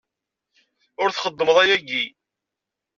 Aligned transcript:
Ur 1.01 1.09
txeddmeḍ 1.11 1.57
ayagi! 1.63 2.03